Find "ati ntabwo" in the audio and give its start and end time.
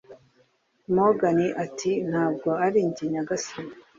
1.65-2.49